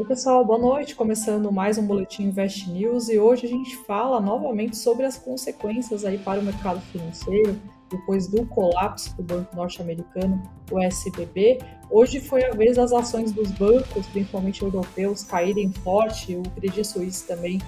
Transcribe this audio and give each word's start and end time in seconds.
Oi, 0.00 0.06
pessoal, 0.06 0.42
boa 0.42 0.58
noite. 0.58 0.94
Começando 0.94 1.52
mais 1.52 1.76
um 1.76 1.86
Boletim 1.86 2.22
Invest 2.22 2.70
News 2.70 3.10
e 3.10 3.18
hoje 3.18 3.44
a 3.44 3.48
gente 3.50 3.76
fala 3.84 4.18
novamente 4.18 4.74
sobre 4.74 5.04
as 5.04 5.18
consequências 5.18 6.06
aí 6.06 6.16
para 6.16 6.40
o 6.40 6.42
mercado 6.42 6.80
financeiro 6.80 7.60
depois 7.90 8.26
do 8.26 8.46
colapso 8.46 9.14
do 9.18 9.22
banco 9.22 9.54
norte-americano, 9.54 10.42
o 10.70 10.80
SBB. 10.80 11.58
Hoje 11.90 12.18
foi 12.18 12.42
a 12.46 12.50
vez 12.52 12.78
das 12.78 12.94
ações 12.94 13.30
dos 13.30 13.50
bancos, 13.50 14.06
principalmente 14.06 14.62
europeus, 14.62 15.22
caírem 15.22 15.70
forte, 15.70 16.34
o 16.34 16.42
Credit 16.52 16.82
Suisse 16.82 17.26
também 17.26 17.60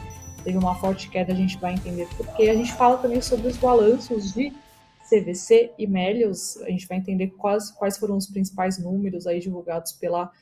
teve 0.43 0.57
uma 0.57 0.75
forte 0.77 1.11
queda, 1.11 1.35
a 1.35 1.37
gente 1.37 1.59
vai 1.59 1.75
entender 1.75 2.09
porque. 2.17 2.49
A 2.49 2.55
gente 2.55 2.73
fala 2.73 2.97
também 2.97 3.21
sobre 3.21 3.47
os 3.47 3.59
balanços 3.59 4.33
de 4.33 4.51
CVC 5.07 5.73
e 5.77 5.87
Melios, 5.87 6.57
a 6.63 6.71
gente 6.71 6.89
vai 6.89 6.97
entender 6.97 7.27
quais, 7.37 7.71
quais 7.73 7.99
foram 7.99 8.17
os 8.17 8.27
principais 8.27 8.79
números 8.79 9.27
aí 9.27 9.39
divulgados 9.39 9.93
pela 9.93 10.33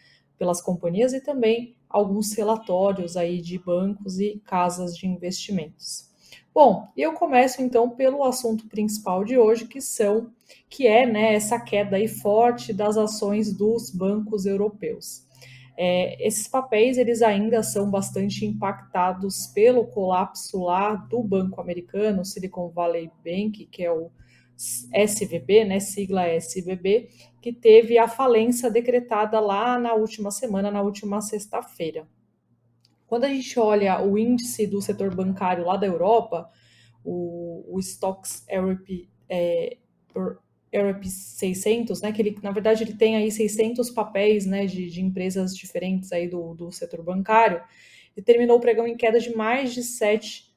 pelas 0.41 0.63
companhias 0.63 1.13
e 1.13 1.21
também 1.21 1.77
alguns 1.91 2.33
relatórios 2.33 3.17
aí 3.17 3.43
de 3.43 3.59
bancos 3.59 4.21
e 4.21 4.41
casas 4.45 4.97
de 4.97 5.07
investimentos. 5.07 6.09
Bom, 6.55 6.89
eu 6.97 7.13
começo 7.13 7.61
então 7.61 7.91
pelo 7.91 8.25
assunto 8.25 8.67
principal 8.69 9.25
de 9.25 9.37
hoje, 9.37 9.67
que 9.67 9.81
são 9.81 10.31
que 10.69 10.87
é 10.87 11.05
né, 11.05 11.35
essa 11.35 11.61
queda 11.61 11.97
aí 11.97 12.09
forte 12.09 12.73
das 12.73 12.97
ações 12.97 13.53
dos 13.53 13.91
bancos 13.91 14.47
europeus. 14.47 15.29
É, 15.77 16.27
esses 16.27 16.47
papéis 16.47 16.99
eles 16.99 17.23
ainda 17.23 17.63
são 17.63 17.91
bastante 17.91 18.45
impactados 18.45 19.47
pelo 19.47 19.87
colapso 19.87 20.63
lá 20.65 20.95
do 20.95 21.23
banco 21.23 21.61
americano, 21.61 22.25
Silicon 22.25 22.69
Valley 22.69 23.11
Bank, 23.25 23.67
que 23.67 23.85
é 23.85 23.91
o 23.91 24.11
SVB, 24.93 25.65
né, 25.65 25.81
sigla 25.81 26.29
SVB, 26.29 27.09
que 27.41 27.53
teve 27.53 27.97
a 27.97 28.07
falência 28.07 28.71
decretada 28.71 29.41
lá 29.41 29.79
na 29.79 29.95
última 29.95 30.31
semana, 30.31 30.71
na 30.71 30.83
última 30.83 31.21
sexta-feira. 31.21 32.07
Quando 33.07 33.25
a 33.25 33.29
gente 33.29 33.59
olha 33.59 34.03
o 34.03 34.19
índice 34.19 34.67
do 34.67 34.81
setor 34.81 35.15
bancário 35.15 35.65
lá 35.65 35.77
da 35.77 35.87
Europa, 35.87 36.49
o, 37.03 37.65
o 37.75 37.81
Stocks 37.81 38.45
Europe, 38.49 39.11
é, 39.29 39.79
Europe 40.71 41.09
600, 41.09 42.03
né, 42.03 42.13
que 42.13 42.21
ele, 42.21 42.39
na 42.43 42.53
verdade 42.53 42.85
ele 42.85 42.95
tem 42.95 43.17
aí 43.17 43.31
600 43.33 43.91
papéis 43.91 44.47
né, 44.47 44.67
de, 44.67 44.91
de 44.91 45.01
empresas 45.01 45.57
diferentes 45.57 46.13
aí 46.13 46.29
do, 46.29 46.55
do 46.55 46.71
setor 46.71 47.03
bancário, 47.03 47.63
e 48.17 48.23
terminou 48.23 48.59
o 48.59 48.61
pregão 48.61 48.87
em 48.87 48.97
queda 48.97 49.19
de 49.19 49.35
mais 49.35 49.73
de 49.73 49.83
7 49.83 50.50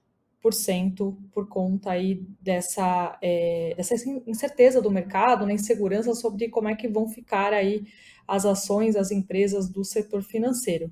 por 1.32 1.48
conta 1.48 1.92
aí 1.92 2.26
dessa, 2.42 3.18
é, 3.22 3.74
dessa 3.78 3.96
incerteza 4.28 4.82
do 4.82 4.92
mercado, 4.92 5.46
né, 5.46 5.54
insegurança 5.54 6.14
sobre 6.14 6.50
como 6.50 6.68
é 6.68 6.76
que 6.76 6.88
vão 6.88 7.08
ficar 7.08 7.54
aí 7.54 7.86
as 8.28 8.46
ações, 8.46 8.96
as 8.96 9.12
empresas 9.12 9.70
do 9.70 9.84
setor 9.84 10.22
financeiro. 10.22 10.92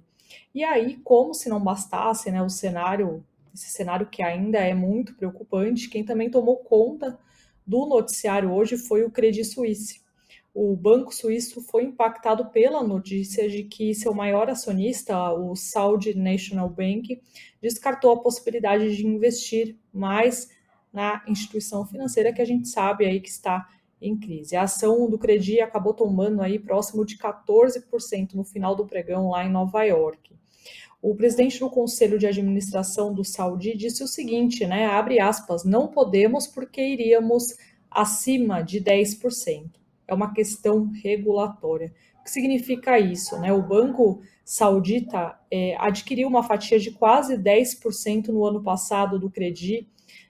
E 0.56 0.64
aí, 0.64 0.98
como 1.04 1.34
se 1.34 1.50
não 1.50 1.62
bastasse, 1.62 2.32
né, 2.32 2.42
o 2.42 2.50
cenário, 2.50 3.26
esse 3.54 3.70
cenário 3.70 4.08
que 4.08 4.24
ainda 4.24 4.60
é 4.60 4.74
muito 4.74 5.16
preocupante, 5.16 5.90
quem 5.90 6.04
também 6.04 6.30
tomou 6.30 6.58
conta 6.58 7.20
do 7.66 7.86
noticiário 7.86 8.52
hoje 8.52 8.78
foi 8.78 9.04
o 9.04 9.12
Credit 9.12 9.46
Suisse 9.46 10.01
o 10.54 10.76
Banco 10.76 11.16
Suíço 11.16 11.62
foi 11.62 11.84
impactado 11.84 12.48
pela 12.48 12.84
notícia 12.84 13.50
de 13.50 13.64
que 13.64 13.96
seu 13.96 14.14
maior 14.14 14.50
acionista, 14.50 15.32
o 15.32 15.56
Saudi 15.56 16.14
National 16.14 16.70
Bank, 16.70 17.22
descartou 17.62 18.12
a 18.12 18.22
possibilidade 18.22 18.96
de 18.96 19.08
investir 19.08 19.78
mais 19.94 20.50
na 20.92 21.24
instituição 21.26 21.86
financeira 21.86 22.34
que 22.34 22.42
a 22.42 22.46
gente 22.46 22.68
sabe 22.68 23.06
aí 23.06 23.22
que 23.22 23.30
está 23.30 23.66
em 24.02 24.20
crise. 24.20 24.58
A 24.58 24.64
ação 24.64 25.10
do 25.10 25.18
Credi 25.18 25.62
acabou 25.62 25.94
tomando 25.94 26.42
aí 26.42 26.60
próximo 26.60 27.06
de 27.06 27.18
14% 27.18 28.34
no 28.34 28.44
final 28.44 28.76
do 28.76 28.86
pregão 28.86 29.30
lá 29.30 29.46
em 29.46 29.50
Nova 29.50 29.84
York. 29.84 30.36
O 31.02 31.16
presidente 31.16 31.60
do 31.60 31.70
conselho 31.70 32.20
de 32.20 32.28
administração 32.28 33.14
do 33.14 33.24
Saudi 33.24 33.76
disse 33.76 34.04
o 34.04 34.08
seguinte, 34.08 34.68
né, 34.68 34.86
abre 34.86 35.20
aspas, 35.20 35.64
não 35.64 35.88
podemos 35.88 36.46
porque 36.46 36.82
iríamos 36.82 37.56
acima 37.90 38.62
de 38.62 38.82
10% 38.82 39.81
é 40.12 40.14
uma 40.14 40.34
questão 40.34 40.92
regulatória. 41.02 41.94
O 42.20 42.24
que 42.24 42.30
significa 42.30 43.00
isso? 43.00 43.40
Né? 43.40 43.54
O 43.54 43.64
Banco 43.64 44.22
Saudita 44.44 45.40
é, 45.50 45.78
adquiriu 45.80 46.28
uma 46.28 46.44
fatia 46.44 46.78
de 46.78 46.92
quase 46.92 47.38
10% 47.38 48.28
no 48.28 48.44
ano 48.44 48.62
passado 48.62 49.18
do 49.18 49.32
Credi, 49.32 49.88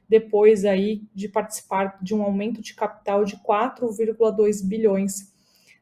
depois 0.07 0.65
aí 0.65 1.01
de 1.15 1.27
participar 1.27 1.97
de 2.01 2.13
um 2.13 2.21
aumento 2.21 2.61
de 2.61 2.75
capital 2.75 3.25
de 3.25 3.37
4,2 3.37 4.63
bilhões 4.63 5.33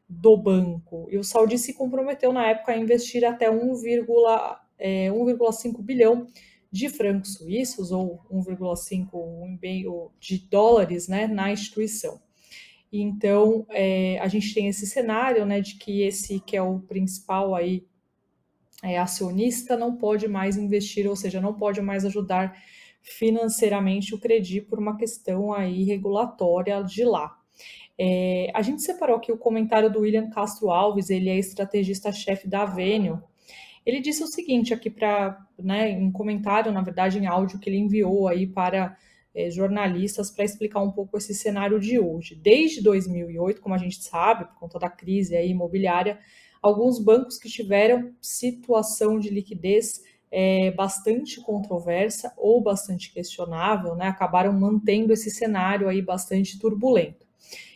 do 0.08 0.34
banco. 0.34 1.06
E 1.10 1.18
o 1.18 1.24
Saudi 1.24 1.58
se 1.58 1.74
comprometeu 1.74 2.32
na 2.32 2.46
época 2.46 2.72
a 2.72 2.78
investir 2.78 3.22
até 3.24 3.50
1,5 3.50 4.54
é, 4.78 5.12
bilhão 5.82 6.26
de 6.72 6.88
francos 6.88 7.34
suíços 7.34 7.92
ou 7.92 8.20
1,5 8.32 10.10
de 10.18 10.38
dólares 10.38 11.06
né, 11.06 11.26
na 11.26 11.52
instituição. 11.52 12.18
Então, 12.92 13.66
é, 13.70 14.18
a 14.18 14.26
gente 14.26 14.52
tem 14.52 14.66
esse 14.66 14.86
cenário, 14.86 15.46
né, 15.46 15.60
de 15.60 15.76
que 15.76 16.02
esse 16.02 16.40
que 16.40 16.56
é 16.56 16.62
o 16.62 16.80
principal 16.80 17.54
aí 17.54 17.86
é, 18.82 18.98
acionista 18.98 19.76
não 19.76 19.96
pode 19.96 20.26
mais 20.26 20.56
investir, 20.56 21.06
ou 21.06 21.14
seja, 21.14 21.40
não 21.40 21.54
pode 21.54 21.80
mais 21.80 22.04
ajudar 22.04 22.56
financeiramente 23.02 24.14
o 24.14 24.18
Credi 24.18 24.60
por 24.60 24.78
uma 24.78 24.96
questão 24.96 25.52
aí 25.52 25.84
regulatória 25.84 26.82
de 26.82 27.04
lá. 27.04 27.36
É, 27.98 28.50
a 28.54 28.62
gente 28.62 28.82
separou 28.82 29.16
aqui 29.16 29.30
o 29.30 29.38
comentário 29.38 29.90
do 29.90 30.00
William 30.00 30.30
Castro 30.30 30.70
Alves, 30.70 31.10
ele 31.10 31.28
é 31.28 31.38
estrategista-chefe 31.38 32.48
da 32.48 32.62
Avenue. 32.62 33.18
Ele 33.84 34.00
disse 34.00 34.22
o 34.22 34.26
seguinte 34.26 34.74
aqui 34.74 34.90
para, 34.90 35.38
né, 35.58 35.96
um 35.98 36.10
comentário, 36.10 36.72
na 36.72 36.82
verdade, 36.82 37.18
em 37.18 37.26
áudio 37.26 37.58
que 37.58 37.68
ele 37.68 37.78
enviou 37.78 38.28
aí 38.28 38.46
para 38.46 38.96
é, 39.34 39.50
jornalistas 39.50 40.30
para 40.30 40.44
explicar 40.44 40.80
um 40.80 40.90
pouco 40.90 41.16
esse 41.16 41.34
cenário 41.34 41.78
de 41.78 41.98
hoje. 41.98 42.34
Desde 42.34 42.82
2008, 42.82 43.60
como 43.60 43.74
a 43.74 43.78
gente 43.78 44.02
sabe, 44.02 44.44
por 44.46 44.56
conta 44.58 44.78
da 44.78 44.90
crise 44.90 45.36
aí 45.36 45.50
imobiliária, 45.50 46.18
alguns 46.60 46.98
bancos 46.98 47.38
que 47.38 47.48
tiveram 47.48 48.12
situação 48.20 49.18
de 49.18 49.30
liquidez 49.30 50.02
é, 50.30 50.70
bastante 50.72 51.40
controversa 51.40 52.32
ou 52.36 52.62
bastante 52.62 53.12
questionável, 53.12 53.96
né, 53.96 54.06
acabaram 54.06 54.52
mantendo 54.52 55.12
esse 55.12 55.30
cenário 55.30 55.88
aí 55.88 56.00
bastante 56.00 56.58
turbulento. 56.58 57.26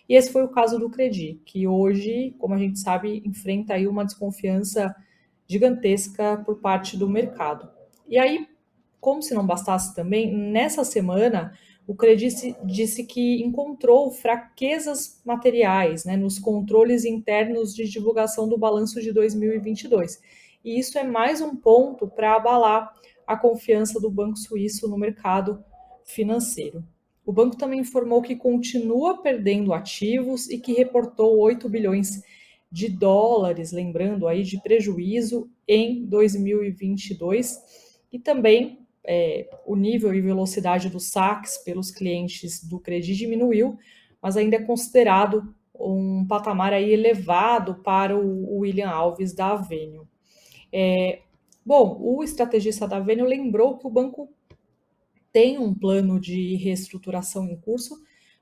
E 0.08 0.14
esse 0.14 0.30
foi 0.30 0.44
o 0.44 0.48
caso 0.48 0.78
do 0.78 0.90
Credi, 0.90 1.40
que 1.46 1.66
hoje, 1.66 2.34
como 2.38 2.54
a 2.54 2.58
gente 2.58 2.78
sabe, 2.78 3.22
enfrenta 3.24 3.74
aí 3.74 3.86
uma 3.86 4.04
desconfiança 4.04 4.94
gigantesca 5.48 6.42
por 6.44 6.60
parte 6.60 6.96
do 6.96 7.08
mercado. 7.08 7.70
E 8.06 8.18
aí, 8.18 8.46
como 9.04 9.20
se 9.20 9.34
não 9.34 9.46
bastasse 9.46 9.94
também, 9.94 10.34
nessa 10.34 10.82
semana 10.82 11.52
o 11.86 11.94
Credit 11.94 12.56
disse 12.64 13.04
que 13.04 13.42
encontrou 13.42 14.10
fraquezas 14.10 15.20
materiais 15.22 16.06
né, 16.06 16.16
nos 16.16 16.38
controles 16.38 17.04
internos 17.04 17.74
de 17.74 17.86
divulgação 17.86 18.48
do 18.48 18.56
balanço 18.56 19.02
de 19.02 19.12
2022. 19.12 20.18
E 20.64 20.78
isso 20.78 20.98
é 20.98 21.04
mais 21.04 21.42
um 21.42 21.54
ponto 21.54 22.08
para 22.08 22.34
abalar 22.34 22.94
a 23.26 23.36
confiança 23.36 24.00
do 24.00 24.10
Banco 24.10 24.38
Suíço 24.38 24.88
no 24.88 24.96
mercado 24.96 25.62
financeiro. 26.06 26.82
O 27.26 27.32
banco 27.32 27.58
também 27.58 27.80
informou 27.80 28.22
que 28.22 28.34
continua 28.34 29.20
perdendo 29.20 29.74
ativos 29.74 30.48
e 30.48 30.58
que 30.58 30.72
reportou 30.72 31.38
8 31.40 31.68
bilhões 31.68 32.22
de 32.72 32.88
dólares, 32.88 33.70
lembrando 33.70 34.26
aí, 34.26 34.42
de 34.42 34.58
prejuízo 34.62 35.50
em 35.68 36.06
2022 36.06 37.60
e 38.10 38.18
também 38.18 38.83
é, 39.04 39.48
o 39.66 39.76
nível 39.76 40.14
e 40.14 40.20
velocidade 40.20 40.88
dos 40.88 41.10
saques 41.10 41.58
pelos 41.58 41.90
clientes 41.90 42.64
do 42.64 42.80
Credit 42.80 43.14
diminuiu, 43.14 43.78
mas 44.22 44.36
ainda 44.36 44.56
é 44.56 44.62
considerado 44.62 45.54
um 45.74 46.24
patamar 46.26 46.72
aí 46.72 46.92
elevado 46.92 47.76
para 47.76 48.16
o 48.16 48.60
William 48.60 48.88
Alves 48.88 49.34
da 49.34 49.50
Avenue. 49.52 50.06
É, 50.72 51.20
bom, 51.64 51.98
o 52.00 52.22
estrategista 52.22 52.88
da 52.88 52.96
Avenue 52.96 53.28
lembrou 53.28 53.76
que 53.76 53.86
o 53.86 53.90
banco 53.90 54.28
tem 55.32 55.58
um 55.58 55.74
plano 55.74 56.18
de 56.18 56.54
reestruturação 56.56 57.48
em 57.48 57.56
curso, 57.56 57.96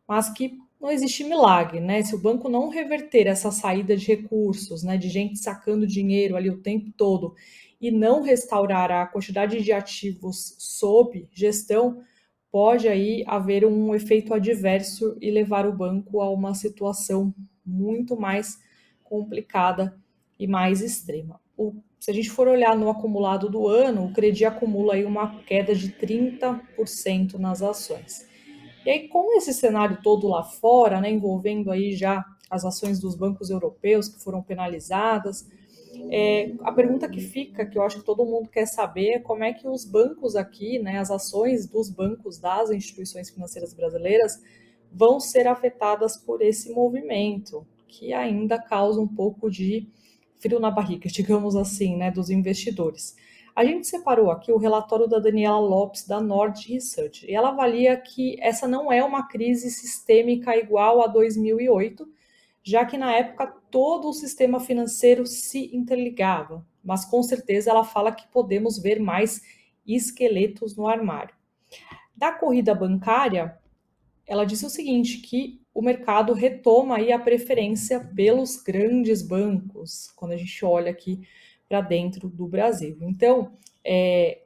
mas 0.06 0.28
que 0.30 0.58
não 0.80 0.90
existe 0.90 1.24
milagre, 1.24 1.80
né? 1.80 2.02
Se 2.02 2.14
o 2.14 2.20
banco 2.20 2.48
não 2.48 2.68
reverter 2.68 3.26
essa 3.26 3.50
saída 3.50 3.96
de 3.96 4.06
recursos, 4.06 4.82
né, 4.82 4.96
de 4.98 5.08
gente 5.08 5.38
sacando 5.38 5.86
dinheiro 5.86 6.36
ali 6.36 6.50
o 6.50 6.60
tempo 6.60 6.92
todo 6.96 7.34
e 7.82 7.90
não 7.90 8.22
restaurar 8.22 8.92
a 8.92 9.06
quantidade 9.06 9.60
de 9.60 9.72
ativos 9.72 10.54
sob 10.56 11.28
gestão, 11.32 12.00
pode 12.48 12.86
aí 12.86 13.24
haver 13.26 13.66
um 13.66 13.92
efeito 13.92 14.32
adverso 14.32 15.18
e 15.20 15.32
levar 15.32 15.66
o 15.66 15.72
banco 15.72 16.20
a 16.20 16.30
uma 16.30 16.54
situação 16.54 17.34
muito 17.66 18.16
mais 18.16 18.60
complicada 19.02 19.98
e 20.38 20.46
mais 20.46 20.80
extrema. 20.80 21.40
O, 21.56 21.74
se 21.98 22.08
a 22.08 22.14
gente 22.14 22.30
for 22.30 22.46
olhar 22.46 22.76
no 22.76 22.88
acumulado 22.88 23.50
do 23.50 23.66
ano, 23.66 24.04
o 24.04 24.12
Credi 24.12 24.44
acumula 24.44 24.94
aí 24.94 25.04
uma 25.04 25.42
queda 25.42 25.74
de 25.74 25.90
30% 25.90 27.34
nas 27.34 27.62
ações. 27.62 28.28
E 28.86 28.90
aí, 28.90 29.08
com 29.08 29.36
esse 29.36 29.52
cenário 29.52 29.98
todo 30.02 30.28
lá 30.28 30.44
fora, 30.44 31.00
né, 31.00 31.10
envolvendo 31.10 31.70
aí 31.70 31.96
já 31.96 32.24
as 32.48 32.64
ações 32.64 33.00
dos 33.00 33.16
bancos 33.16 33.50
europeus 33.50 34.08
que 34.08 34.22
foram 34.22 34.42
penalizadas, 34.42 35.48
é, 36.10 36.52
a 36.60 36.72
pergunta 36.72 37.08
que 37.08 37.20
fica, 37.20 37.66
que 37.66 37.78
eu 37.78 37.82
acho 37.82 38.00
que 38.00 38.04
todo 38.04 38.24
mundo 38.24 38.48
quer 38.48 38.66
saber, 38.66 39.10
é 39.10 39.18
como 39.18 39.44
é 39.44 39.52
que 39.52 39.68
os 39.68 39.84
bancos 39.84 40.36
aqui, 40.36 40.78
né, 40.78 40.98
as 40.98 41.10
ações 41.10 41.66
dos 41.66 41.90
bancos 41.90 42.38
das 42.38 42.70
instituições 42.70 43.30
financeiras 43.30 43.72
brasileiras 43.72 44.42
vão 44.90 45.18
ser 45.18 45.46
afetadas 45.46 46.16
por 46.16 46.42
esse 46.42 46.72
movimento, 46.72 47.66
que 47.88 48.12
ainda 48.12 48.58
causa 48.58 49.00
um 49.00 49.08
pouco 49.08 49.50
de 49.50 49.88
frio 50.38 50.58
na 50.58 50.70
barriga, 50.70 51.08
digamos 51.12 51.56
assim, 51.56 51.96
né, 51.96 52.10
dos 52.10 52.30
investidores. 52.30 53.16
A 53.54 53.64
gente 53.64 53.86
separou 53.86 54.30
aqui 54.30 54.50
o 54.50 54.56
relatório 54.56 55.06
da 55.06 55.18
Daniela 55.18 55.58
Lopes, 55.58 56.06
da 56.06 56.20
Nord 56.20 56.72
Research, 56.72 57.26
e 57.26 57.34
ela 57.34 57.50
avalia 57.50 57.96
que 57.98 58.36
essa 58.40 58.66
não 58.66 58.90
é 58.90 59.04
uma 59.04 59.28
crise 59.28 59.70
sistêmica 59.70 60.56
igual 60.56 61.02
a 61.02 61.06
2008, 61.06 62.08
já 62.62 62.84
que 62.84 62.96
na 62.96 63.12
época 63.12 63.46
todo 63.70 64.08
o 64.08 64.12
sistema 64.12 64.60
financeiro 64.60 65.26
se 65.26 65.74
interligava, 65.74 66.64
mas 66.82 67.04
com 67.04 67.22
certeza 67.22 67.70
ela 67.70 67.84
fala 67.84 68.12
que 68.12 68.26
podemos 68.28 68.78
ver 68.78 69.00
mais 69.00 69.42
esqueletos 69.86 70.76
no 70.76 70.86
armário. 70.86 71.34
Da 72.14 72.32
corrida 72.32 72.74
bancária, 72.74 73.58
ela 74.26 74.44
disse 74.44 74.64
o 74.64 74.70
seguinte, 74.70 75.18
que 75.18 75.60
o 75.74 75.82
mercado 75.82 76.32
retoma 76.32 76.96
aí 76.96 77.12
a 77.12 77.18
preferência 77.18 78.00
pelos 78.14 78.56
grandes 78.62 79.22
bancos, 79.22 80.12
quando 80.16 80.32
a 80.32 80.36
gente 80.36 80.64
olha 80.64 80.90
aqui 80.90 81.26
para 81.68 81.80
dentro 81.80 82.28
do 82.28 82.46
Brasil. 82.46 82.98
Então, 83.00 83.52
é, 83.84 84.42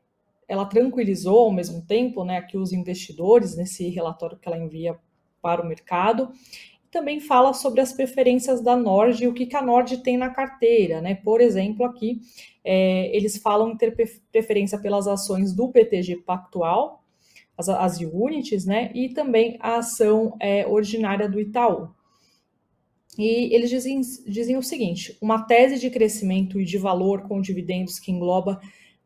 ela 0.49 0.65
tranquilizou 0.65 1.41
ao 1.41 1.53
mesmo 1.53 1.85
tempo 1.85 2.25
né, 2.25 2.39
aqui 2.39 2.57
os 2.57 2.73
investidores 2.73 3.57
nesse 3.57 3.89
relatório 3.89 4.39
que 4.39 4.49
ela 4.49 4.59
envia 4.59 4.99
para 5.43 5.63
o 5.63 5.67
mercado. 5.67 6.33
Também 6.91 7.21
fala 7.21 7.53
sobre 7.53 7.81
as 7.81 7.93
preferências 7.93 8.61
da 8.61 8.77
Nord 8.77 9.23
e 9.23 9.29
o 9.29 9.35
que, 9.35 9.47
que 9.47 9.57
a 9.57 9.63
Nord 9.63 9.99
tem 9.99 10.17
na 10.17 10.31
carteira. 10.31 11.01
Né? 11.01 11.15
Por 11.15 11.41
exemplo, 11.41 11.85
aqui 11.85 12.21
é, 12.65 13.15
eles 13.17 13.37
falam 13.37 13.77
ter 13.77 13.95
preferência 14.33 14.79
pelas 14.79 15.07
ações 15.07 15.53
do 15.53 15.69
PTG 15.69 16.17
Pactual, 16.17 17.05
as, 17.57 17.69
as 17.69 18.01
units, 18.01 18.67
né? 18.67 18.91
E 18.95 19.09
também 19.09 19.57
a 19.61 19.77
ação 19.77 20.37
é, 20.41 20.67
ordinária 20.67 21.29
do 21.29 21.41
Itaú. 21.41 21.89
E 23.19 23.55
eles 23.55 23.71
dizem, 23.71 24.01
dizem 24.27 24.57
o 24.57 24.63
seguinte: 24.63 25.17
uma 25.21 25.43
tese 25.43 25.79
de 25.79 25.89
crescimento 25.91 26.61
e 26.61 26.65
de 26.65 26.77
valor 26.77 27.23
com 27.23 27.41
dividendos 27.41 27.99
que 27.99 28.13
engloba 28.13 28.61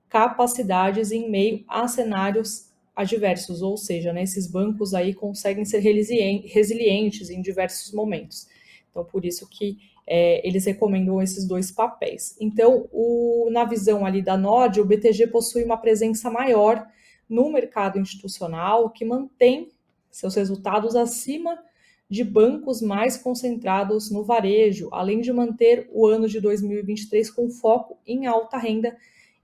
capacidades 0.09 1.13
em 1.13 1.31
meio 1.31 1.65
a 1.69 1.87
cenários 1.87 2.70
adversos, 3.01 3.63
ou 3.63 3.77
seja, 3.77 4.13
né, 4.13 4.23
esses 4.23 4.47
bancos 4.47 4.95
aí 4.95 5.15
conseguem 5.15 5.65
ser 5.65 5.79
resilientes 5.79 7.31
em 7.31 7.41
diversos 7.41 7.93
momentos. 7.93 8.49
Então, 8.91 9.05
por 9.05 9.25
isso 9.25 9.49
que 9.49 9.79
é, 10.07 10.47
eles 10.47 10.65
recomendam 10.65 11.23
esses 11.23 11.47
dois 11.47 11.71
papéis. 11.71 12.37
Então, 12.41 12.89
o, 12.93 13.49
na 13.53 13.65
visão 13.65 14.05
ali 14.05 14.21
da 14.21 14.37
Nord, 14.37 14.81
o 14.81 14.85
BTG 14.85 15.29
possui 15.29 15.63
uma 15.63 15.77
presença 15.77 16.31
maior 16.31 16.87
no 17.29 17.51
mercado 17.51 17.99
institucional 17.99 18.91
que 18.91 19.05
mantém 19.05 19.71
seus 20.11 20.35
resultados 20.35 20.97
acima 20.97 21.59
de 22.09 22.25
bancos 22.25 22.83
mais 22.83 23.17
concentrados 23.17 24.11
no 24.11 24.25
varejo, 24.25 24.89
além 24.91 25.21
de 25.21 25.33
manter 25.33 25.89
o 25.93 26.09
ano 26.09 26.29
de 26.29 26.41
2023 26.41 27.31
com 27.31 27.49
foco 27.49 27.97
em 28.05 28.27
alta 28.27 28.59
renda 28.59 28.97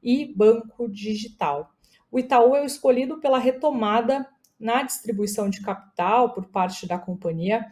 e 0.02 0.24
banco 0.24 0.88
digital. 0.88 1.72
O 2.10 2.18
Itaú 2.18 2.54
é 2.54 2.62
o 2.62 2.66
escolhido 2.66 3.18
pela 3.18 3.38
retomada 3.38 4.26
na 4.58 4.82
distribuição 4.82 5.50
de 5.50 5.60
capital 5.62 6.32
por 6.32 6.46
parte 6.46 6.86
da 6.86 6.98
companhia, 6.98 7.66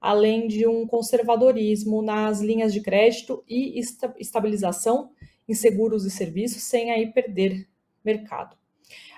além 0.00 0.48
de 0.48 0.66
um 0.66 0.86
conservadorismo 0.86 2.02
nas 2.02 2.40
linhas 2.40 2.72
de 2.72 2.80
crédito 2.80 3.42
e 3.48 3.80
estabilização 4.18 5.10
em 5.48 5.54
seguros 5.54 6.04
e 6.04 6.10
serviços, 6.10 6.62
sem 6.62 6.90
aí 6.90 7.12
perder 7.12 7.68
mercado. 8.04 8.56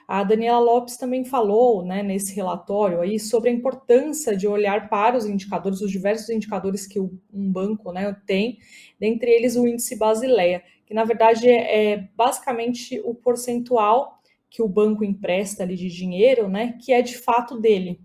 A 0.07 0.23
Daniela 0.23 0.61
Lopes 0.61 0.97
também 0.97 1.25
falou 1.25 1.85
né, 1.85 2.01
nesse 2.03 2.33
relatório 2.33 3.01
aí 3.01 3.19
sobre 3.19 3.51
a 3.51 3.53
importância 3.53 4.37
de 4.37 4.47
olhar 4.47 4.89
para 4.89 5.17
os 5.17 5.27
indicadores, 5.27 5.81
os 5.81 5.91
diversos 5.91 6.31
indicadores 6.31 6.87
que 6.87 7.01
um 7.01 7.19
banco 7.33 7.91
né, 7.91 8.17
tem, 8.25 8.59
dentre 9.01 9.29
eles 9.29 9.57
o 9.57 9.67
índice 9.67 9.97
Basileia, 9.97 10.63
que 10.87 10.95
na 10.95 11.05
verdade 11.05 11.49
é, 11.49 11.93
é 11.95 12.09
basicamente 12.15 13.01
o 13.05 13.15
percentual 13.17 14.16
que 14.51 14.63
o 14.63 14.69
banco 14.69 15.05
empresta 15.05 15.63
ali 15.63 15.77
de 15.77 15.89
dinheiro, 15.89 16.49
né, 16.49 16.79
que 16.81 16.93
é 16.93 17.03
de 17.03 17.17
fato 17.17 17.61
dele. 17.61 18.01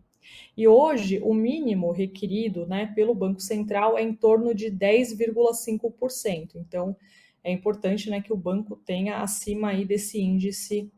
E 0.56 0.68
hoje 0.68 1.20
o 1.24 1.34
mínimo 1.34 1.92
requerido 1.92 2.66
né, 2.68 2.92
pelo 2.94 3.16
Banco 3.16 3.40
Central 3.40 3.98
é 3.98 4.04
em 4.04 4.14
torno 4.14 4.54
de 4.54 4.68
10,5%. 4.68 6.56
Então 6.56 6.96
é 7.44 7.52
importante 7.52 8.10
né, 8.10 8.22
que 8.22 8.34
o 8.34 8.38
banco 8.38 8.76
tenha 8.76 9.22
acima 9.22 9.70
aí 9.70 9.86
desse 9.86 10.22
índice 10.22 10.92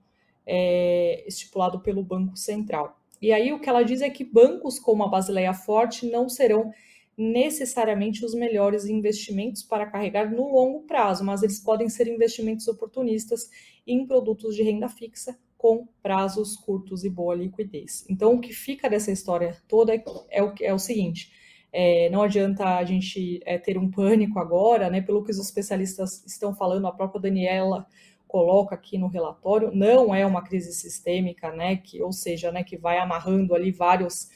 é, 0.46 1.24
estipulado 1.28 1.80
pelo 1.80 2.04
Banco 2.04 2.36
Central. 2.36 3.00
E 3.22 3.32
aí 3.32 3.54
o 3.54 3.60
que 3.60 3.70
ela 3.70 3.84
diz 3.84 4.02
é 4.02 4.10
que 4.10 4.26
bancos 4.26 4.78
como 4.78 5.04
a 5.04 5.08
Basileia 5.08 5.54
Forte 5.54 6.06
não 6.10 6.28
serão 6.28 6.72
necessariamente 7.18 8.26
os 8.26 8.34
melhores 8.34 8.86
investimentos 8.86 9.64
para 9.64 9.86
carregar 9.86 10.32
no 10.32 10.52
longo 10.54 10.82
prazo, 10.82 11.24
mas 11.24 11.44
eles 11.44 11.60
podem 11.60 11.90
ser 11.90 12.08
investimentos 12.08 12.68
oportunistas 12.68 13.50
em 13.86 14.06
produtos 14.06 14.56
de 14.56 14.64
renda 14.64 14.90
fixa 14.90 15.38
com 15.58 15.88
prazos 16.02 16.56
curtos 16.58 17.04
e 17.04 17.10
boa 17.10 17.36
liquidez. 17.36 18.06
Então, 18.10 18.34
o 18.34 18.42
que 18.42 18.52
fica 18.52 18.90
dessa 18.90 19.12
história 19.12 19.58
toda 19.68 19.94
é, 19.96 20.44
o, 20.44 20.54
é 20.60 20.74
o 20.74 20.80
seguinte: 20.80 21.32
é, 21.72 22.10
não 22.10 22.22
adianta 22.22 22.78
a 22.78 22.84
gente 22.84 23.40
é, 23.46 23.58
ter 23.58 23.78
um 23.78 23.90
pânico 23.90 24.40
agora, 24.40 24.90
né? 24.90 25.02
Pelo 25.02 25.24
que 25.24 25.32
os 25.32 25.40
especialistas 25.40 26.24
estão 26.26 26.54
falando, 26.54 26.88
a 26.88 26.92
própria 26.92 27.22
Daniela 27.22 27.88
coloca 28.34 28.74
aqui 28.74 28.98
no 28.98 29.06
relatório, 29.06 29.70
não 29.72 30.14
é 30.14 30.26
uma 30.26 30.42
crise 30.42 30.74
sistêmica, 30.74 31.52
né, 31.52 31.76
que, 31.76 32.02
ou 32.02 32.12
seja, 32.12 32.52
né, 32.52 32.64
que 32.64 32.76
vai 32.76 32.98
amarrando 32.98 33.54
ali 33.54 33.72
vários, 33.72 34.28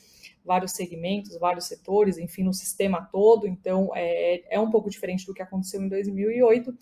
vários 0.47 0.71
segmentos, 0.71 1.37
vários 1.37 1.65
setores, 1.65 2.17
enfim, 2.17 2.41
no 2.41 2.53
sistema 2.53 3.07
todo, 3.11 3.45
então 3.45 3.91
é, 3.93 4.55
é 4.55 4.59
um 4.59 4.71
pouco 4.71 4.89
diferente 4.89 5.27
do 5.27 5.33
que 5.33 5.41
aconteceu 5.43 5.81
em 5.81 5.89
2008, 5.89 6.75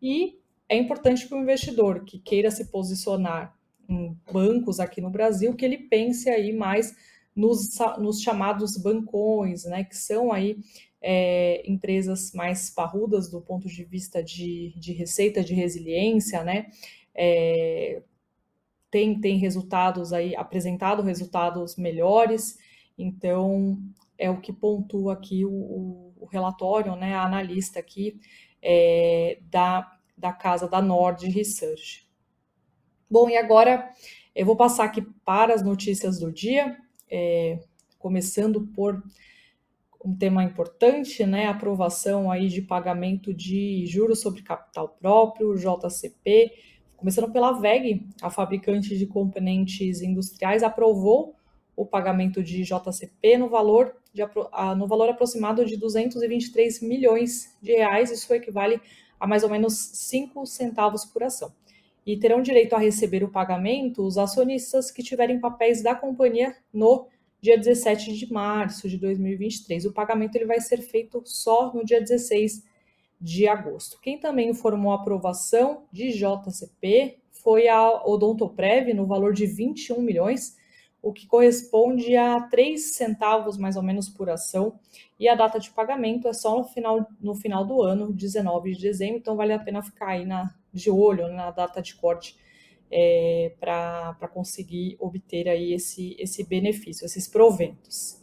e 0.00 0.38
é 0.68 0.76
importante 0.76 1.26
para 1.26 1.36
o 1.36 1.42
investidor 1.42 2.04
que 2.04 2.18
queira 2.18 2.50
se 2.50 2.70
posicionar 2.70 3.54
em 3.88 4.16
bancos 4.32 4.80
aqui 4.80 5.00
no 5.00 5.10
Brasil, 5.10 5.54
que 5.54 5.64
ele 5.64 5.78
pense 5.78 6.30
aí 6.30 6.52
mais 6.52 6.94
nos, 7.34 7.76
nos 7.98 8.20
chamados 8.20 8.76
bancões, 8.76 9.64
né, 9.64 9.84
que 9.84 9.96
são 9.96 10.32
aí 10.32 10.58
é, 11.00 11.62
empresas 11.70 12.32
mais 12.32 12.70
parrudas 12.70 13.30
do 13.30 13.40
ponto 13.40 13.68
de 13.68 13.84
vista 13.84 14.22
de, 14.22 14.74
de 14.76 14.92
receita, 14.92 15.44
de 15.44 15.54
resiliência, 15.54 16.42
né? 16.42 16.70
É, 17.14 18.02
tem, 18.90 19.20
tem 19.20 19.36
resultados 19.36 20.12
aí, 20.12 20.34
apresentado 20.34 21.02
resultados 21.02 21.76
melhores, 21.76 22.58
então 22.98 23.78
é 24.18 24.28
o 24.28 24.40
que 24.40 24.52
pontua 24.52 25.12
aqui 25.12 25.44
o, 25.44 26.12
o 26.18 26.28
relatório, 26.30 26.96
né? 26.96 27.14
A 27.14 27.24
analista 27.24 27.78
aqui 27.78 28.20
é, 28.60 29.38
da, 29.48 29.90
da 30.16 30.32
casa 30.32 30.68
da 30.68 30.82
Nord 30.82 31.26
Research. 31.28 32.08
Bom, 33.08 33.30
e 33.30 33.36
agora 33.36 33.88
eu 34.34 34.44
vou 34.44 34.56
passar 34.56 34.84
aqui 34.84 35.02
para 35.24 35.54
as 35.54 35.62
notícias 35.62 36.18
do 36.18 36.32
dia, 36.32 36.76
é, 37.10 37.60
começando 37.98 38.66
por 38.74 39.02
um 40.04 40.16
tema 40.16 40.44
importante, 40.44 41.24
né? 41.24 41.46
Aprovação 41.46 42.30
aí 42.30 42.48
de 42.48 42.62
pagamento 42.62 43.32
de 43.32 43.86
juros 43.86 44.20
sobre 44.20 44.42
capital 44.42 44.88
próprio, 44.88 45.56
JCP. 45.56 46.52
Começando 46.96 47.32
pela 47.32 47.52
VEG, 47.52 48.08
a 48.20 48.28
fabricante 48.28 48.98
de 48.98 49.06
componentes 49.06 50.02
industriais, 50.02 50.62
aprovou 50.62 51.37
o 51.78 51.86
pagamento 51.86 52.42
de 52.42 52.64
JCP 52.64 53.38
no 53.38 53.48
valor, 53.48 53.94
de, 54.12 54.20
no 54.76 54.88
valor 54.88 55.10
aproximado 55.10 55.64
de 55.64 55.76
223 55.76 56.82
milhões 56.82 57.56
de 57.62 57.70
reais, 57.70 58.10
isso 58.10 58.34
equivale 58.34 58.80
a 59.20 59.28
mais 59.28 59.44
ou 59.44 59.48
menos 59.48 59.74
5 59.94 60.44
centavos 60.44 61.04
por 61.04 61.22
ação. 61.22 61.52
E 62.04 62.16
terão 62.16 62.42
direito 62.42 62.74
a 62.74 62.80
receber 62.80 63.22
o 63.22 63.28
pagamento 63.28 64.04
os 64.04 64.18
acionistas 64.18 64.90
que 64.90 65.04
tiverem 65.04 65.38
papéis 65.38 65.80
da 65.80 65.94
companhia 65.94 66.56
no 66.72 67.06
dia 67.40 67.56
17 67.56 68.12
de 68.12 68.32
março 68.32 68.88
de 68.88 68.98
2023. 68.98 69.84
O 69.84 69.92
pagamento 69.92 70.34
ele 70.34 70.46
vai 70.46 70.60
ser 70.60 70.78
feito 70.78 71.22
só 71.24 71.72
no 71.72 71.84
dia 71.84 72.00
16 72.00 72.64
de 73.20 73.46
agosto. 73.46 74.00
Quem 74.00 74.18
também 74.18 74.50
informou 74.50 74.90
a 74.90 74.96
aprovação 74.96 75.84
de 75.92 76.10
JCP 76.10 77.18
foi 77.30 77.68
a 77.68 78.04
Odontoprev 78.04 78.92
no 78.94 79.06
valor 79.06 79.32
de 79.32 79.46
21 79.46 80.02
milhões, 80.02 80.57
o 81.08 81.12
que 81.12 81.26
corresponde 81.26 82.16
a 82.16 82.40
3 82.42 82.94
centavos 82.94 83.56
mais 83.56 83.76
ou 83.76 83.82
menos 83.82 84.08
por 84.08 84.28
ação, 84.28 84.78
e 85.18 85.28
a 85.28 85.34
data 85.34 85.58
de 85.58 85.70
pagamento 85.70 86.28
é 86.28 86.32
só 86.32 86.58
no 86.58 86.64
final, 86.64 87.06
no 87.20 87.34
final 87.34 87.64
do 87.64 87.82
ano, 87.82 88.12
19 88.12 88.74
de 88.74 88.82
dezembro, 88.82 89.16
então 89.16 89.34
vale 89.36 89.52
a 89.52 89.58
pena 89.58 89.82
ficar 89.82 90.08
aí 90.08 90.26
na, 90.26 90.54
de 90.72 90.90
olho 90.90 91.28
na 91.28 91.50
data 91.50 91.80
de 91.80 91.94
corte 91.94 92.36
é, 92.90 93.52
para 93.58 94.28
conseguir 94.32 94.96
obter 95.00 95.48
aí 95.48 95.72
esse, 95.72 96.14
esse 96.18 96.44
benefício, 96.44 97.06
esses 97.06 97.26
proventos. 97.26 98.22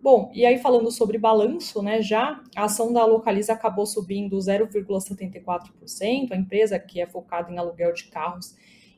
Bom, 0.00 0.30
e 0.32 0.46
aí 0.46 0.58
falando 0.58 0.90
sobre 0.90 1.18
balanço, 1.18 1.82
né, 1.82 2.00
já 2.00 2.42
a 2.54 2.64
ação 2.64 2.92
da 2.92 3.04
Localiza 3.04 3.52
acabou 3.52 3.84
subindo 3.84 4.36
0,74%, 4.38 6.32
a 6.32 6.36
empresa 6.36 6.78
que 6.78 7.00
é 7.00 7.06
focada 7.06 7.52
em 7.52 7.58
aluguel 7.58 7.92
de 7.92 8.04
carros 8.04 8.54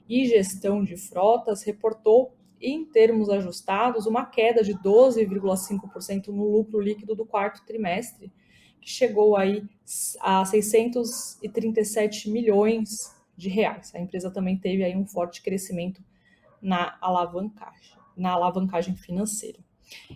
e 0.09 0.27
gestão 0.27 0.85
de 0.85 0.97
frotas 0.97 1.63
reportou 1.63 2.38
em 2.61 2.85
termos 2.85 3.29
ajustados 3.29 4.07
uma 4.07 4.27
queda 4.27 4.63
de 4.63 4.75
12,5% 4.75 6.29
no 6.29 6.51
lucro 6.51 6.81
líquido 6.81 7.15
do 7.15 7.25
quarto 7.25 7.65
trimestre, 7.65 8.33
que 8.81 8.91
chegou 8.91 9.37
aí 9.37 9.65
a 10.21 10.45
637 10.45 12.31
milhões 12.31 13.15
de 13.37 13.49
reais. 13.49 13.95
A 13.95 14.01
empresa 14.01 14.31
também 14.31 14.59
teve 14.59 14.85
aí 14.85 14.97
um 14.97 15.07
forte 15.07 15.43
crescimento 15.43 16.03
na 16.61 16.97
alavancagem, 17.01 17.97
na 18.17 18.31
alavancagem 18.31 18.97
financeira. 18.97 19.59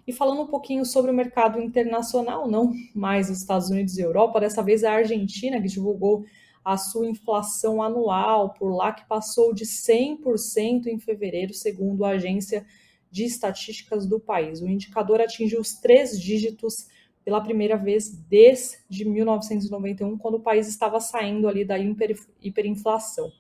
E 0.07 0.13
falando 0.13 0.43
um 0.43 0.47
pouquinho 0.47 0.85
sobre 0.85 1.11
o 1.11 1.15
mercado 1.15 1.61
internacional, 1.61 2.51
não 2.51 2.73
mais 2.95 3.31
os 3.31 3.39
Estados 3.39 3.71
Unidos 3.71 3.97
e 3.97 4.03
Europa, 4.03 4.41
dessa 4.41 4.63
vez 4.63 4.85
a 4.85 4.93
Argentina, 4.93 5.61
que 5.61 5.69
divulgou 5.69 6.25
a 6.65 6.77
sua 6.77 7.09
inflação 7.09 7.83
anual 7.83 8.55
por 8.55 8.75
lá, 8.75 8.93
que 8.93 9.07
passou 9.07 9.53
de 9.53 9.65
100% 9.65 10.87
em 10.87 10.99
fevereiro, 10.99 11.53
segundo 11.53 12.05
a 12.05 12.11
agência 12.11 12.65
de 13.11 13.25
estatísticas 13.25 14.07
do 14.07 14.19
país. 14.19 14.63
O 14.63 14.69
indicador 14.69 15.21
atingiu 15.21 15.61
os 15.61 15.75
três 15.75 16.19
dígitos 16.21 16.87
pela 17.25 17.41
primeira 17.41 17.77
vez 17.77 18.11
desde 18.11 19.05
1991, 19.05 20.17
quando 20.19 20.37
o 20.37 20.43
país 20.43 20.69
estava 20.69 20.99
saindo 21.01 21.49
ali 21.49 21.65
da 21.65 21.79
hiper, 21.79 22.17
hiperinflação. 22.41 23.31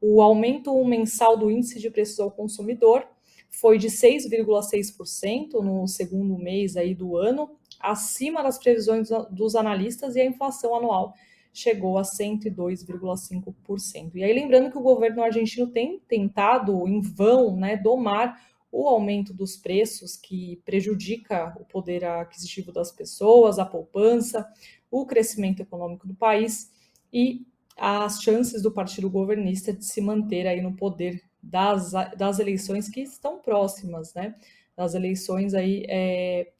O 0.00 0.20
aumento 0.20 0.84
mensal 0.84 1.36
do 1.36 1.50
índice 1.50 1.78
de 1.78 1.88
preços 1.88 2.18
ao 2.18 2.30
consumidor 2.30 3.06
foi 3.48 3.78
de 3.78 3.88
6,6% 3.88 5.62
no 5.62 5.86
segundo 5.86 6.36
mês 6.36 6.76
aí 6.76 6.94
do 6.94 7.16
ano, 7.16 7.50
acima 7.78 8.42
das 8.42 8.58
previsões 8.58 9.08
dos 9.30 9.54
analistas, 9.54 10.16
e 10.16 10.20
a 10.20 10.26
inflação 10.26 10.74
anual 10.74 11.14
chegou 11.52 11.98
a 11.98 12.02
102,5%. 12.02 14.14
E 14.14 14.24
aí 14.24 14.32
lembrando 14.32 14.70
que 14.70 14.78
o 14.78 14.82
governo 14.82 15.22
argentino 15.22 15.66
tem 15.66 16.00
tentado 16.00 16.88
em 16.88 17.00
vão, 17.00 17.56
né, 17.56 17.76
domar 17.76 18.40
o 18.70 18.88
aumento 18.88 19.34
dos 19.34 19.56
preços 19.56 20.16
que 20.16 20.62
prejudica 20.64 21.54
o 21.60 21.64
poder 21.64 22.04
aquisitivo 22.04 22.72
das 22.72 22.90
pessoas, 22.90 23.58
a 23.58 23.66
poupança, 23.66 24.48
o 24.90 25.04
crescimento 25.04 25.60
econômico 25.60 26.08
do 26.08 26.14
país 26.14 26.72
e 27.12 27.44
as 27.76 28.22
chances 28.22 28.62
do 28.62 28.72
partido 28.72 29.10
governista 29.10 29.72
de 29.72 29.84
se 29.84 30.00
manter 30.00 30.46
aí 30.46 30.62
no 30.62 30.74
poder 30.74 31.22
das, 31.42 31.92
das 32.16 32.38
eleições 32.38 32.88
que 32.88 33.00
estão 33.00 33.38
próximas, 33.38 34.14
né? 34.14 34.34
Das 34.74 34.94
eleições 34.94 35.52
aí 35.52 35.84
é, 35.88 36.50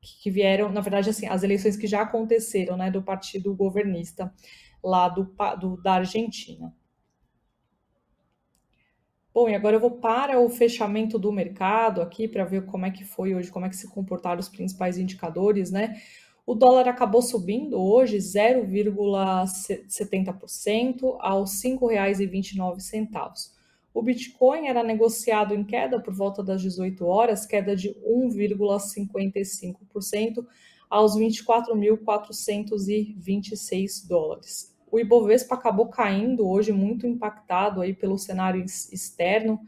que 0.00 0.30
vieram, 0.30 0.70
na 0.70 0.80
verdade, 0.80 1.10
assim, 1.10 1.26
as 1.26 1.42
eleições 1.42 1.76
que 1.76 1.86
já 1.86 2.02
aconteceram, 2.02 2.76
né, 2.76 2.90
do 2.90 3.02
partido 3.02 3.54
governista 3.54 4.32
lá 4.82 5.08
do, 5.08 5.34
do 5.60 5.76
da 5.82 5.94
Argentina. 5.94 6.74
Bom, 9.34 9.48
e 9.48 9.54
agora 9.54 9.76
eu 9.76 9.80
vou 9.80 9.92
para 9.92 10.40
o 10.40 10.48
fechamento 10.48 11.18
do 11.18 11.30
mercado 11.30 12.00
aqui 12.02 12.26
para 12.26 12.44
ver 12.44 12.64
como 12.66 12.86
é 12.86 12.90
que 12.90 13.04
foi 13.04 13.34
hoje, 13.34 13.50
como 13.50 13.66
é 13.66 13.68
que 13.68 13.76
se 13.76 13.88
comportaram 13.88 14.40
os 14.40 14.48
principais 14.48 14.96
indicadores, 14.98 15.70
né? 15.70 16.00
O 16.46 16.54
dólar 16.54 16.88
acabou 16.88 17.22
subindo 17.22 17.78
hoje 17.78 18.16
0,70% 18.16 21.16
aos 21.20 21.62
R$ 21.62 21.78
5,29. 21.78 23.57
O 23.98 24.02
Bitcoin 24.02 24.68
era 24.68 24.84
negociado 24.84 25.54
em 25.54 25.64
queda 25.64 26.00
por 26.00 26.14
volta 26.14 26.42
das 26.42 26.62
18 26.62 27.04
horas, 27.04 27.46
queda 27.46 27.74
de 27.74 27.90
1,55% 28.06 30.46
aos 30.88 31.16
24.426 31.16 34.06
dólares 34.06 34.78
o 34.90 34.98
Ibovespa 34.98 35.54
acabou 35.54 35.88
caindo 35.88 36.48
hoje, 36.48 36.72
muito 36.72 37.06
impactado 37.06 37.82
aí 37.82 37.94
pelo 37.94 38.18
cenário 38.18 38.64
externo, 38.64 39.60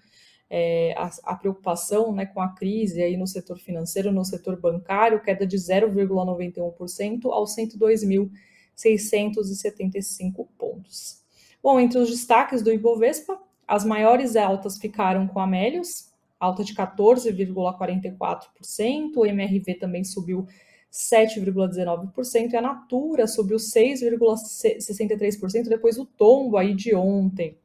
é, 0.48 0.94
a, 0.96 1.10
a, 1.24 1.36
preocupação 1.36 2.10
né, 2.12 2.24
com 2.26 2.40
a 2.40 2.54
crise 2.54 3.02
aí 3.02 3.16
no 3.16 3.26
setor 3.26 3.58
financeiro, 3.58 4.10
no 4.10 4.24
setor 4.24 4.58
bancário, 4.58 5.22
queda 5.22 5.46
de 5.46 5.56
0,91% 5.56 7.26
aos 7.26 7.54
102.675 7.54 10.48
pontos. 10.58 11.20
Bom, 11.62 11.78
entre 11.78 11.98
os 11.98 12.10
destaques 12.10 12.62
do 12.62 12.72
Ibovespa, 12.72 13.38
as 13.70 13.84
maiores 13.84 14.34
altas 14.34 14.78
ficaram 14.78 15.28
com 15.28 15.38
a 15.38 15.44
Amélios, 15.44 16.10
alta 16.40 16.64
de 16.64 16.74
14,44%, 16.74 19.16
o 19.16 19.24
MRV 19.24 19.76
também 19.76 20.02
subiu 20.02 20.44
7,19% 20.90 22.50
e 22.50 22.56
a 22.56 22.60
Natura 22.60 23.28
subiu 23.28 23.58
6,63% 23.58 25.68
depois 25.68 25.94
do 25.94 26.04
tombo 26.04 26.56
aí 26.56 26.74
de 26.74 26.96
ontem, 26.96 27.56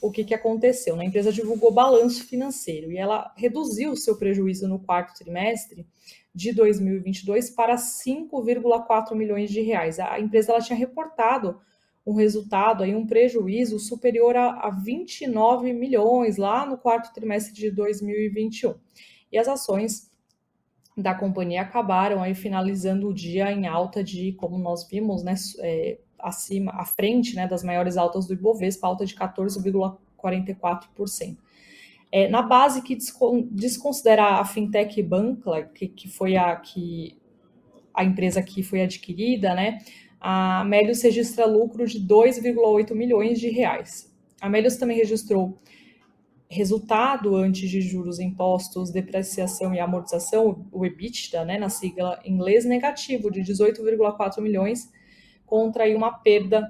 o 0.01 0.13
que, 0.13 0.23
que 0.23 0.33
aconteceu. 0.33 0.95
Né? 0.95 1.03
A 1.03 1.09
empresa 1.09 1.33
divulgou 1.33 1.73
balanço 1.73 2.25
financeiro 2.25 2.93
e 2.93 2.97
ela 2.97 3.35
reduziu 3.37 3.91
o 3.91 3.97
seu 3.97 4.17
prejuízo 4.17 4.69
no 4.69 4.79
quarto 4.79 5.19
trimestre 5.19 5.85
de 6.33 6.53
2022 6.53 7.51
para 7.51 7.75
5,4 7.75 9.17
milhões 9.17 9.51
de 9.51 9.61
reais. 9.61 9.99
A 9.99 10.21
empresa 10.21 10.53
ela 10.53 10.63
tinha 10.63 10.79
reportado 10.79 11.61
um 12.11 12.15
resultado, 12.15 12.83
aí, 12.83 12.95
um 12.95 13.07
prejuízo 13.07 13.79
superior 13.79 14.37
a, 14.37 14.67
a 14.67 14.71
29 14.71 15.73
milhões 15.73 16.37
lá 16.37 16.67
no 16.67 16.77
quarto 16.77 17.13
trimestre 17.13 17.55
de 17.55 17.71
2021. 17.71 18.75
E 19.31 19.39
as 19.39 19.47
ações 19.47 20.11
da 20.97 21.15
companhia 21.15 21.63
acabaram 21.63 22.21
aí 22.23 22.35
finalizando 22.35 23.09
o 23.09 23.15
dia 23.15 23.53
em 23.53 23.67
alta 23.67 24.03
de, 24.03 24.33
como 24.33 24.59
nós 24.59 24.89
vimos, 24.89 25.23
né, 25.23 25.35
é, 25.61 25.99
acima, 26.19 26.73
à 26.73 26.85
frente 26.85 27.37
né, 27.37 27.47
das 27.47 27.63
maiores 27.63 27.97
altas 27.97 28.27
do 28.27 28.35
Ibovespa, 28.35 28.89
alta 28.89 29.07
de 29.07 29.15
14,44%. 29.15 31.37
É, 32.13 32.29
na 32.29 32.43
base 32.43 32.83
que 32.83 32.99
desconsidera 33.53 34.41
a 34.41 34.45
fintech 34.45 35.01
Bankla, 35.01 35.63
que, 35.63 35.87
que 35.87 36.09
foi 36.09 36.37
a 36.37 36.57
que 36.57 37.17
a 37.95 38.03
empresa 38.05 38.43
que 38.43 38.65
foi 38.65 38.83
adquirida, 38.83 39.55
né, 39.55 39.79
a 40.21 40.63
Melius 40.65 41.03
registra 41.03 41.47
lucro 41.47 41.87
de 41.87 41.99
2,8 41.99 42.95
milhões 42.95 43.41
de 43.41 43.49
reais. 43.49 44.15
A 44.41 44.49
Melius 44.49 44.77
também 44.77 44.99
registrou 44.99 45.59
resultado 46.51 47.37
antes 47.37 47.71
de 47.71 47.81
juros, 47.81 48.19
impostos, 48.19 48.91
depreciação 48.91 49.73
e 49.73 49.79
amortização, 49.79 50.67
o 50.73 50.85
EBITDA, 50.85 51.45
né, 51.45 51.59
na 51.59 51.69
sigla 51.69 52.21
inglês, 52.25 52.65
negativo 52.65 53.31
de 53.31 53.41
18,4 53.41 54.41
milhões, 54.43 54.91
contra 55.47 55.85
aí 55.85 55.95
uma 55.95 56.13
perda 56.13 56.69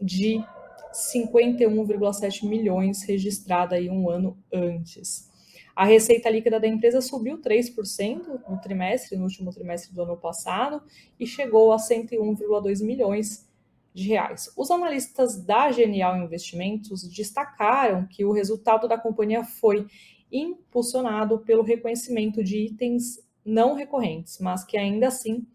de 0.00 0.44
51,7 0.92 2.46
milhões 2.46 3.02
registrada 3.02 3.76
aí 3.76 3.88
um 3.88 4.10
ano 4.10 4.38
antes. 4.52 5.32
A 5.74 5.84
receita 5.84 6.30
líquida 6.30 6.60
da 6.60 6.68
empresa 6.68 7.00
subiu 7.00 7.38
3% 7.40 8.40
no 8.48 8.60
trimestre, 8.60 9.16
no 9.16 9.24
último 9.24 9.52
trimestre 9.52 9.92
do 9.92 10.02
ano 10.02 10.16
passado, 10.16 10.82
e 11.18 11.26
chegou 11.26 11.72
a 11.72 11.76
101,2 11.76 12.84
milhões 12.84 13.48
de 13.92 14.08
reais. 14.08 14.52
Os 14.56 14.70
analistas 14.70 15.36
da 15.36 15.70
Genial 15.72 16.16
Investimentos 16.16 17.02
destacaram 17.08 18.06
que 18.06 18.24
o 18.24 18.32
resultado 18.32 18.86
da 18.86 18.98
companhia 18.98 19.44
foi 19.44 19.86
impulsionado 20.30 21.38
pelo 21.40 21.62
reconhecimento 21.62 22.42
de 22.42 22.58
itens 22.58 23.20
não 23.44 23.74
recorrentes, 23.74 24.38
mas 24.40 24.64
que 24.64 24.76
ainda 24.76 25.08
assim 25.08 25.46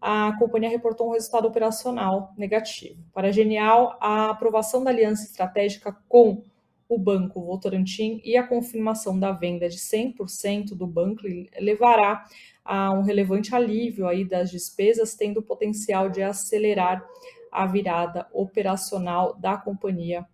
a 0.00 0.34
companhia 0.38 0.70
reportou 0.70 1.08
um 1.08 1.12
resultado 1.12 1.46
operacional 1.46 2.32
negativo. 2.36 3.02
Para 3.12 3.28
a 3.28 3.32
Genial, 3.32 3.98
a 4.00 4.30
aprovação 4.30 4.82
da 4.82 4.90
aliança 4.90 5.24
estratégica 5.24 5.92
com 6.08 6.42
o 6.90 6.98
Banco 6.98 7.40
Votorantim 7.40 8.20
e 8.24 8.36
a 8.36 8.44
confirmação 8.44 9.16
da 9.16 9.30
venda 9.30 9.68
de 9.68 9.78
100% 9.78 10.74
do 10.74 10.88
banco 10.88 11.22
levará 11.60 12.24
a 12.64 12.92
um 12.92 13.02
relevante 13.02 13.54
alívio 13.54 14.08
aí 14.08 14.24
das 14.24 14.50
despesas, 14.50 15.14
tendo 15.14 15.38
o 15.38 15.42
potencial 15.42 16.10
de 16.10 16.20
acelerar 16.20 17.06
a 17.52 17.64
virada 17.64 18.26
operacional 18.32 19.36
da 19.38 19.56
companhia 19.56 20.26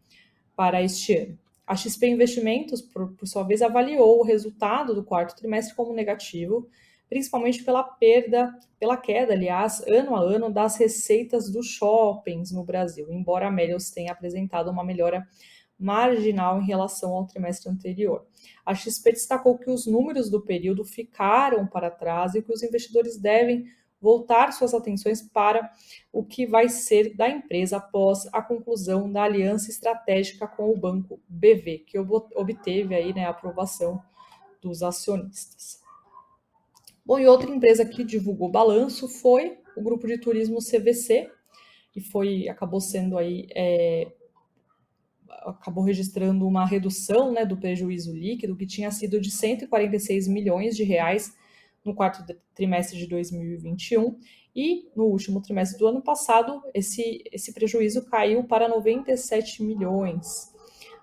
para 0.57 0.83
este 0.83 1.15
ano. 1.15 1.39
A 1.67 1.77
XP 1.77 2.07
Investimentos, 2.07 2.81
por, 2.81 3.13
por, 3.13 3.27
sua 3.27 3.43
vez, 3.43 3.61
avaliou 3.61 4.21
o 4.21 4.25
resultado 4.25 4.95
do 4.95 5.05
quarto 5.05 5.37
trimestre 5.37 5.75
como 5.75 5.93
negativo, 5.93 6.67
principalmente 7.07 7.63
pela 7.65 7.83
perda, 7.83 8.51
pela 8.81 8.97
queda, 8.97 9.35
aliás, 9.35 9.87
ano 9.87 10.17
a 10.17 10.21
ano 10.21 10.51
das 10.51 10.79
receitas 10.79 11.51
dos 11.51 11.67
shoppings 11.67 12.51
no 12.51 12.65
Brasil, 12.65 13.09
embora 13.11 13.47
a 13.47 13.51
Melios 13.51 13.91
tenha 13.91 14.13
apresentado 14.13 14.71
uma 14.71 14.83
melhora 14.83 15.27
marginal 15.79 16.61
em 16.61 16.67
relação 16.67 17.13
ao 17.13 17.27
trimestre 17.27 17.71
anterior. 17.71 18.27
A 18.65 18.75
XP 18.75 19.13
destacou 19.13 19.59
que 19.59 19.71
os 19.71 19.87
números 19.87 20.31
do 20.31 20.41
período 20.41 20.85
ficaram 20.85 21.67
para 21.67 21.91
trás 21.91 22.35
e 22.35 22.43
que 22.43 22.53
os 22.53 22.63
investidores 22.63 23.19
devem 23.19 23.67
voltar 24.01 24.53
suas 24.53 24.75
atenções 24.75 25.23
para 25.23 25.71
o 26.13 26.25
que 26.25 26.47
vai 26.47 26.69
ser 26.69 27.17
da 27.17 27.29
empresa 27.29 27.79
após 27.79 28.29
a 28.33 28.43
conclusão 28.43 29.11
da 29.11 29.23
aliança 29.23 29.71
estratégica 29.71 30.47
com 30.47 30.71
o 30.71 30.77
banco 30.77 31.21
BV, 31.29 31.85
que 31.87 31.99
obteve 31.99 32.95
aí, 32.95 33.13
né, 33.13 33.27
a 33.27 33.31
aprovação 33.31 34.01
dos 34.61 34.83
acionistas. 34.83 35.81
Bom, 37.05 37.19
e 37.19 37.27
outra 37.27 37.51
empresa 37.51 37.85
que 37.85 38.05
divulgou 38.05 38.51
balanço 38.51 39.09
foi 39.09 39.59
o 39.77 39.83
grupo 39.83 40.07
de 40.07 40.19
turismo 40.19 40.59
CVC, 40.59 41.31
que 41.93 42.01
foi 42.01 42.49
acabou 42.49 42.81
sendo 42.81 43.17
aí 43.17 43.47
é, 43.55 44.13
acabou 45.47 45.85
registrando 45.85 46.47
uma 46.47 46.67
redução 46.67 47.33
né, 47.33 47.45
do 47.45 47.57
prejuízo 47.57 48.15
líquido 48.15 48.57
que 48.57 48.67
tinha 48.67 48.91
sido 48.91 49.21
de 49.21 49.31
146 49.31 50.29
milhões 50.29 50.77
de 50.77 50.85
reais 50.85 51.35
no 51.85 51.95
quarto 51.95 52.25
trimestre 52.55 52.99
de 52.99 53.07
2021 53.07 54.19
e 54.55 54.91
no 54.97 55.05
último 55.05 55.41
trimestre 55.41 55.79
do 55.79 55.87
ano 55.87 56.03
passado 56.03 56.63
esse, 56.75 57.23
esse 57.33 57.53
prejuízo 57.53 58.05
caiu 58.07 58.45
para 58.45 58.69
97 58.69 59.63
milhões. 59.63 60.55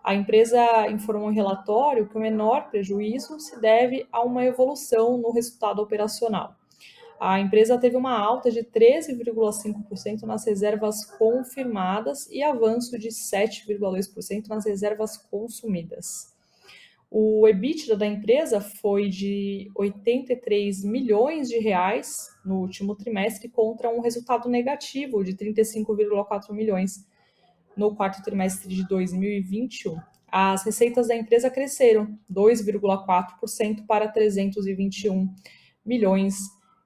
A 0.03 0.13
empresa 0.13 0.89
informou 0.89 1.31
em 1.31 1.35
relatório 1.35 2.09
que 2.09 2.17
o 2.17 2.21
menor 2.21 2.69
prejuízo 2.69 3.39
se 3.39 3.59
deve 3.61 4.05
a 4.11 4.21
uma 4.21 4.43
evolução 4.43 5.17
no 5.17 5.31
resultado 5.31 5.81
operacional. 5.81 6.57
A 7.25 7.39
empresa 7.39 7.77
teve 7.77 7.95
uma 7.95 8.19
alta 8.19 8.51
de 8.51 8.65
13,5% 8.65 10.23
nas 10.23 10.45
reservas 10.45 11.05
confirmadas 11.05 12.29
e 12.29 12.43
avanço 12.43 12.99
de 12.99 13.07
7,2% 13.07 14.49
nas 14.49 14.65
reservas 14.65 15.15
consumidas. 15.15 16.35
O 17.09 17.47
EBITDA 17.47 17.95
da 17.95 18.05
empresa 18.05 18.59
foi 18.59 19.07
de 19.07 19.71
83 19.73 20.83
milhões 20.83 21.47
de 21.47 21.59
reais 21.59 22.27
no 22.43 22.59
último 22.59 22.93
trimestre 22.93 23.47
contra 23.47 23.89
um 23.89 24.01
resultado 24.01 24.49
negativo 24.49 25.23
de 25.23 25.33
35,4 25.33 26.51
milhões 26.51 27.07
no 27.77 27.95
quarto 27.95 28.21
trimestre 28.21 28.67
de 28.67 28.85
2021. 28.85 29.97
As 30.29 30.65
receitas 30.65 31.07
da 31.07 31.15
empresa 31.15 31.49
cresceram 31.49 32.19
2,4% 32.29 33.85
para 33.87 34.09
321 34.09 35.33
milhões 35.85 36.35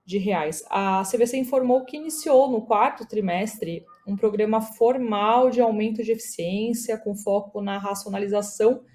de 0.07 0.17
reais. 0.17 0.63
A 0.69 1.03
CVC 1.03 1.37
informou 1.37 1.83
que 1.83 1.97
iniciou 1.97 2.49
no 2.49 2.61
quarto 2.61 3.05
trimestre 3.05 3.85
um 4.07 4.15
programa 4.15 4.61
formal 4.61 5.49
de 5.49 5.59
aumento 5.59 6.01
de 6.01 6.13
eficiência 6.13 6.97
com 6.97 7.13
foco 7.13 7.61
na 7.61 7.77
racionalização 7.77 8.85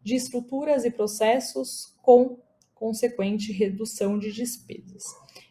de 0.00 0.14
estruturas 0.14 0.84
e 0.84 0.90
processos 0.92 1.98
com 2.00 2.38
consequente 2.72 3.52
redução 3.52 4.16
de 4.16 4.30
despesas. 4.32 5.02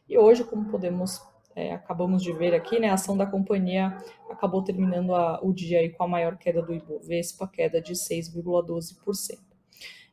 E 0.07 0.17
hoje, 0.17 0.45
como 0.45 0.71
podemos 0.71 1.21
é, 1.53 1.73
acabamos 1.73 2.23
de 2.23 2.31
ver 2.31 2.53
aqui, 2.53 2.79
né, 2.79 2.87
a 2.89 2.93
ação 2.93 3.17
da 3.17 3.25
companhia 3.25 3.97
acabou 4.29 4.63
terminando 4.63 5.13
a, 5.13 5.41
o 5.43 5.51
dia 5.51 5.79
aí 5.79 5.89
com 5.89 6.03
a 6.03 6.07
maior 6.07 6.37
queda 6.37 6.61
do 6.61 6.73
Ibovespa, 6.73 7.45
queda 7.45 7.81
de 7.81 7.93
6,12%. 7.93 9.48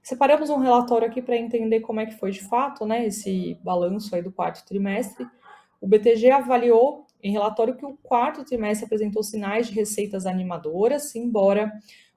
Separamos 0.07 0.51
um 0.51 0.59
relatório 0.59 1.09
aqui 1.09 1.21
para 1.21 1.37
entender 1.37 1.81
como 1.81 1.99
é 1.99 2.07
que 2.07 2.15
foi 2.15 2.31
de 2.31 2.41
fato, 2.41 2.87
né, 2.87 3.07
esse 3.07 3.59
balanço 3.65 4.15
aí 4.15 4.23
do 4.23 4.31
quarto 4.31 4.65
trimestre. 4.65 5.27
O 5.81 5.89
BTG 5.89 6.31
avaliou 6.31 7.05
em 7.21 7.33
relatório 7.33 7.77
que 7.77 7.85
o 7.85 7.97
quarto 8.05 8.45
trimestre 8.45 8.87
apresentou 8.87 9.25
sinais 9.25 9.67
de 9.67 9.75
receitas 9.75 10.25
animadoras, 10.25 11.17
embora 11.17 11.73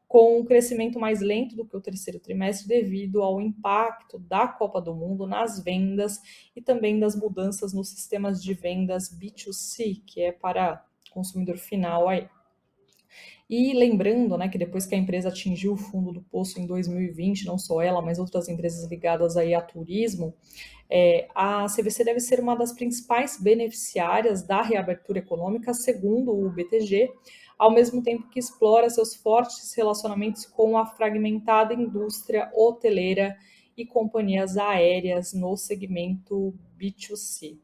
com 0.07 0.39
um 0.39 0.45
crescimento 0.45 0.99
mais 0.99 1.19
lento 1.19 1.55
do 1.55 1.65
que 1.65 1.75
o 1.75 1.81
terceiro 1.81 2.19
trimestre 2.19 2.67
devido 2.67 3.23
ao 3.23 3.41
impacto 3.41 4.19
da 4.19 4.47
Copa 4.47 4.79
do 4.79 4.93
Mundo 4.93 5.25
nas 5.25 5.59
vendas 5.59 6.19
e 6.55 6.61
também 6.61 6.99
das 6.99 7.15
mudanças 7.15 7.73
nos 7.73 7.89
sistemas 7.89 8.39
de 8.43 8.53
vendas 8.53 9.09
B2C, 9.09 10.03
que 10.05 10.21
é 10.21 10.31
para 10.31 10.85
consumidor 11.11 11.57
final 11.57 12.07
aí. 12.07 12.29
E 13.49 13.73
lembrando, 13.73 14.37
né, 14.37 14.47
que 14.47 14.57
depois 14.57 14.85
que 14.85 14.93
a 14.93 14.97
empresa 14.97 15.29
atingiu 15.29 15.73
o 15.73 15.77
fundo 15.77 16.11
do 16.11 16.21
poço 16.21 16.59
em 16.59 16.67
2020, 16.67 17.45
não 17.45 17.57
só 17.57 17.81
ela, 17.81 18.01
mas 18.01 18.19
outras 18.19 18.47
empresas 18.47 18.89
ligadas 18.89 19.35
aí 19.35 19.55
a 19.55 19.61
turismo, 19.61 20.35
é, 20.89 21.27
a 21.33 21.65
CVC 21.65 22.03
deve 22.03 22.19
ser 22.19 22.39
uma 22.39 22.55
das 22.55 22.73
principais 22.73 23.39
beneficiárias 23.41 24.43
da 24.43 24.61
reabertura 24.61 25.19
econômica, 25.19 25.73
segundo 25.73 26.31
o 26.31 26.49
BTG, 26.49 27.11
ao 27.57 27.71
mesmo 27.71 28.01
tempo 28.01 28.29
que 28.29 28.39
explora 28.39 28.89
seus 28.89 29.15
fortes 29.15 29.73
relacionamentos 29.73 30.45
com 30.45 30.77
a 30.77 30.85
fragmentada 30.85 31.73
indústria 31.73 32.51
hoteleira 32.55 33.35
e 33.75 33.85
companhias 33.85 34.57
aéreas 34.57 35.33
no 35.33 35.57
segmento 35.57 36.53
B2C. 36.79 37.57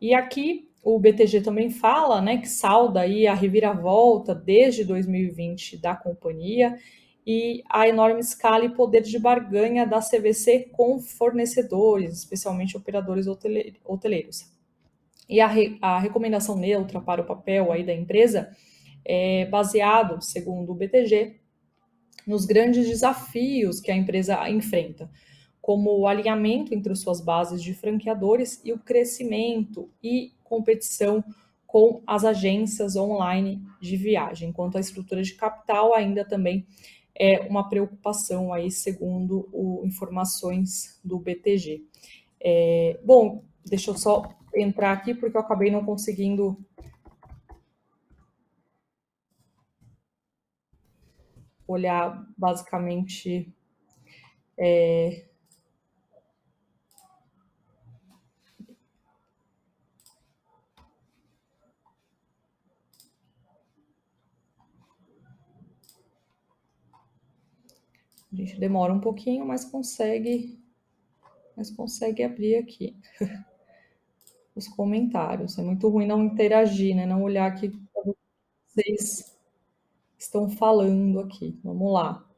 E 0.00 0.12
aqui 0.12 0.68
o 0.84 0.98
BTG 0.98 1.40
também 1.40 1.70
fala, 1.70 2.20
né, 2.20 2.36
que 2.36 2.48
salda 2.48 3.00
aí 3.00 3.26
a 3.26 3.32
reviravolta 3.32 4.34
desde 4.34 4.84
2020 4.84 5.78
da 5.78 5.96
companhia 5.96 6.78
e 7.26 7.64
a 7.70 7.88
enorme 7.88 8.20
escala 8.20 8.66
e 8.66 8.74
poder 8.74 9.00
de 9.00 9.18
barganha 9.18 9.86
da 9.86 10.00
CVC 10.00 10.68
com 10.72 11.00
fornecedores, 11.00 12.18
especialmente 12.18 12.76
operadores 12.76 13.26
hoteleiros. 13.82 14.52
E 15.26 15.40
a, 15.40 15.46
re, 15.46 15.78
a 15.80 15.98
recomendação 15.98 16.54
neutra 16.54 17.00
para 17.00 17.22
o 17.22 17.26
papel 17.26 17.72
aí 17.72 17.82
da 17.82 17.94
empresa 17.94 18.54
é 19.02 19.46
baseado, 19.46 20.22
segundo 20.22 20.72
o 20.72 20.74
BTG, 20.74 21.40
nos 22.26 22.44
grandes 22.44 22.86
desafios 22.86 23.80
que 23.80 23.90
a 23.90 23.96
empresa 23.96 24.50
enfrenta, 24.50 25.10
como 25.62 25.98
o 25.98 26.06
alinhamento 26.06 26.74
entre 26.74 26.94
suas 26.94 27.22
bases 27.22 27.62
de 27.62 27.72
franqueadores 27.72 28.60
e 28.62 28.70
o 28.70 28.78
crescimento 28.78 29.90
e 30.02 30.33
competição 30.44 31.24
com 31.66 32.02
as 32.06 32.24
agências 32.24 32.94
online 32.94 33.60
de 33.80 33.96
viagem, 33.96 34.50
enquanto 34.50 34.76
a 34.76 34.80
estrutura 34.80 35.22
de 35.22 35.34
capital 35.34 35.92
ainda 35.92 36.24
também 36.24 36.64
é 37.16 37.40
uma 37.48 37.68
preocupação 37.68 38.52
aí, 38.52 38.70
segundo 38.70 39.48
o, 39.52 39.82
informações 39.84 41.00
do 41.04 41.18
BTG. 41.18 41.84
É, 42.40 43.00
bom, 43.04 43.44
deixa 43.64 43.90
eu 43.90 43.96
só 43.96 44.22
entrar 44.54 44.92
aqui 44.92 45.14
porque 45.14 45.36
eu 45.36 45.40
acabei 45.40 45.70
não 45.70 45.84
conseguindo 45.84 46.56
olhar 51.66 52.24
basicamente 52.36 53.52
é, 54.56 55.24
A 68.34 68.36
gente 68.36 68.58
demora 68.58 68.92
um 68.92 69.00
pouquinho, 69.00 69.46
mas 69.46 69.64
consegue, 69.64 70.58
mas 71.56 71.70
consegue 71.70 72.22
abrir 72.24 72.56
aqui 72.56 72.96
os 74.56 74.66
comentários. 74.66 75.56
É 75.56 75.62
muito 75.62 75.88
ruim 75.88 76.06
não 76.06 76.24
interagir, 76.24 76.96
né? 76.96 77.06
Não 77.06 77.22
olhar 77.22 77.46
aqui 77.46 77.72
vocês 78.66 79.32
estão 80.18 80.50
falando 80.50 81.20
aqui. 81.20 81.58
Vamos 81.62 81.92
lá. 81.92 82.28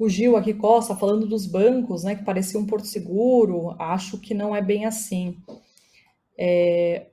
O 0.00 0.08
Gil 0.08 0.34
aqui 0.34 0.54
Costa 0.54 0.96
falando 0.96 1.26
dos 1.26 1.44
bancos, 1.44 2.04
né, 2.04 2.14
que 2.14 2.24
parecia 2.24 2.58
um 2.58 2.64
porto 2.64 2.86
seguro, 2.86 3.76
acho 3.78 4.18
que 4.18 4.32
não 4.32 4.56
é 4.56 4.62
bem 4.62 4.86
assim. 4.86 5.36
É, 6.38 7.08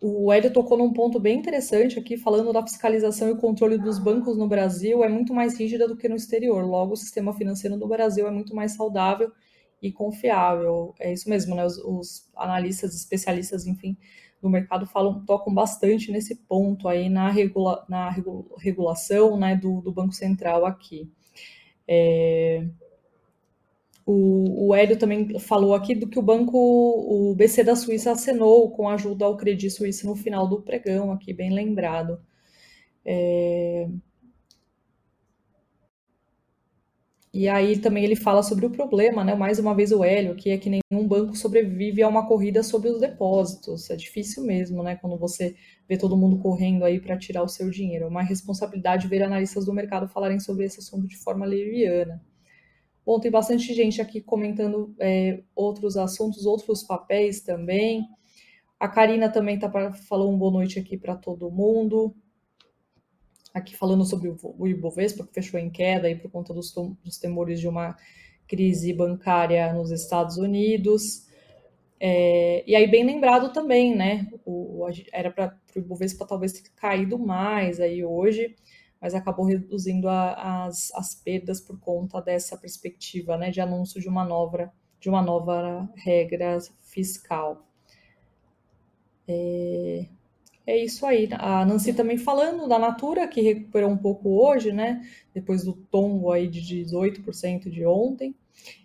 o 0.00 0.32
Hélio 0.32 0.50
tocou 0.50 0.78
num 0.78 0.94
ponto 0.94 1.20
bem 1.20 1.38
interessante 1.38 1.98
aqui, 1.98 2.16
falando 2.16 2.50
da 2.50 2.62
fiscalização 2.62 3.28
e 3.28 3.36
controle 3.36 3.76
dos 3.76 3.98
bancos 3.98 4.38
no 4.38 4.48
Brasil 4.48 5.04
é 5.04 5.08
muito 5.10 5.34
mais 5.34 5.58
rígida 5.58 5.86
do 5.86 5.98
que 5.98 6.08
no 6.08 6.16
exterior. 6.16 6.64
Logo, 6.64 6.94
o 6.94 6.96
sistema 6.96 7.34
financeiro 7.34 7.76
do 7.76 7.86
Brasil 7.86 8.26
é 8.26 8.30
muito 8.30 8.56
mais 8.56 8.72
saudável 8.72 9.30
e 9.82 9.92
confiável. 9.92 10.94
É 10.98 11.12
isso 11.12 11.28
mesmo, 11.28 11.54
né? 11.54 11.66
Os, 11.66 11.76
os 11.76 12.30
analistas, 12.34 12.94
especialistas, 12.94 13.66
enfim, 13.66 13.98
do 14.40 14.48
mercado 14.48 14.86
falam, 14.86 15.24
tocam 15.24 15.52
bastante 15.52 16.12
nesse 16.12 16.34
ponto 16.34 16.88
aí 16.88 17.08
na, 17.08 17.30
regula, 17.30 17.84
na 17.88 18.14
regulação 18.58 19.36
né, 19.36 19.56
do, 19.56 19.80
do 19.80 19.92
Banco 19.92 20.12
Central 20.12 20.64
aqui. 20.64 21.10
É... 21.86 22.66
O, 24.04 24.68
o 24.68 24.74
Hélio 24.74 24.96
também 24.96 25.36
falou 25.40 25.74
aqui 25.74 25.92
do 25.92 26.08
que 26.08 26.18
o 26.18 26.22
banco, 26.22 26.56
o 26.56 27.34
BC 27.34 27.64
da 27.64 27.74
Suíça 27.74 28.12
acenou 28.12 28.70
com 28.70 28.88
ajuda 28.88 29.24
ao 29.24 29.36
Credit 29.36 29.68
Suisse 29.68 30.06
no 30.06 30.14
final 30.14 30.46
do 30.46 30.62
pregão, 30.62 31.10
aqui 31.10 31.32
bem 31.32 31.52
lembrado. 31.52 32.20
É... 33.04 33.88
E 37.36 37.50
aí 37.50 37.78
também 37.78 38.02
ele 38.02 38.16
fala 38.16 38.42
sobre 38.42 38.64
o 38.64 38.70
problema, 38.70 39.22
né? 39.22 39.34
Mais 39.34 39.58
uma 39.58 39.74
vez 39.74 39.92
o 39.92 40.02
Hélio, 40.02 40.34
que 40.34 40.48
é 40.48 40.56
que 40.56 40.70
nenhum 40.70 41.06
banco 41.06 41.36
sobrevive 41.36 42.02
a 42.02 42.08
uma 42.08 42.26
corrida 42.26 42.62
sobre 42.62 42.88
os 42.88 42.98
depósitos. 42.98 43.90
É 43.90 43.94
difícil 43.94 44.42
mesmo, 44.42 44.82
né? 44.82 44.96
Quando 44.96 45.18
você 45.18 45.54
vê 45.86 45.98
todo 45.98 46.16
mundo 46.16 46.38
correndo 46.38 46.82
aí 46.82 46.98
para 46.98 47.18
tirar 47.18 47.42
o 47.42 47.48
seu 47.48 47.68
dinheiro. 47.68 48.06
É 48.06 48.08
uma 48.08 48.22
responsabilidade 48.22 49.06
ver 49.06 49.22
analistas 49.22 49.66
do 49.66 49.74
mercado 49.74 50.08
falarem 50.08 50.40
sobre 50.40 50.64
esse 50.64 50.78
assunto 50.78 51.06
de 51.06 51.18
forma 51.18 51.44
leviana. 51.44 52.24
Bom, 53.04 53.20
tem 53.20 53.30
bastante 53.30 53.74
gente 53.74 54.00
aqui 54.00 54.22
comentando 54.22 54.94
é, 54.98 55.42
outros 55.54 55.98
assuntos, 55.98 56.46
outros 56.46 56.82
papéis 56.84 57.42
também. 57.42 58.08
A 58.80 58.88
Karina 58.88 59.28
também 59.28 59.58
tá 59.58 59.68
pra, 59.68 59.92
falou 59.92 60.32
um 60.32 60.38
boa 60.38 60.52
noite 60.52 60.78
aqui 60.78 60.96
para 60.96 61.14
todo 61.14 61.50
mundo 61.50 62.16
aqui 63.56 63.74
falando 63.74 64.04
sobre 64.04 64.28
o 64.42 64.68
Ibovespa, 64.68 65.26
que 65.26 65.32
fechou 65.32 65.58
em 65.58 65.70
queda 65.70 66.06
aí 66.06 66.14
por 66.14 66.30
conta 66.30 66.52
dos, 66.52 66.74
dos 67.02 67.16
temores 67.16 67.58
de 67.58 67.66
uma 67.66 67.96
crise 68.46 68.92
bancária 68.92 69.72
nos 69.72 69.90
Estados 69.90 70.36
Unidos. 70.36 71.26
É, 71.98 72.62
e 72.66 72.76
aí, 72.76 72.86
bem 72.86 73.04
lembrado 73.04 73.54
também, 73.54 73.96
né? 73.96 74.30
O, 74.44 74.86
era 75.10 75.30
para 75.30 75.58
o 75.74 75.78
Ibovespa 75.78 76.26
talvez 76.26 76.52
ter 76.52 76.68
caído 76.76 77.18
mais 77.18 77.80
aí 77.80 78.04
hoje, 78.04 78.54
mas 79.00 79.14
acabou 79.14 79.46
reduzindo 79.46 80.06
a, 80.06 80.66
as, 80.66 80.92
as 80.94 81.14
perdas 81.14 81.58
por 81.58 81.80
conta 81.80 82.20
dessa 82.20 82.58
perspectiva, 82.58 83.38
né? 83.38 83.50
De 83.50 83.60
anúncio 83.62 83.98
de 83.98 84.08
uma 84.08 84.24
nova, 84.24 84.70
de 85.00 85.08
uma 85.08 85.22
nova 85.22 85.90
regra 85.96 86.58
fiscal. 86.82 87.66
É, 89.26 90.06
é 90.66 90.76
isso 90.76 91.06
aí. 91.06 91.28
A 91.32 91.64
Nancy 91.64 91.94
também 91.94 92.18
falando 92.18 92.68
da 92.68 92.78
Natura, 92.78 93.28
que 93.28 93.40
recuperou 93.40 93.90
um 93.90 93.96
pouco 93.96 94.28
hoje, 94.44 94.72
né? 94.72 95.02
Depois 95.32 95.62
do 95.62 95.72
tombo 95.72 96.32
aí 96.32 96.48
de 96.48 96.60
18% 96.60 97.70
de 97.70 97.86
ontem. 97.86 98.34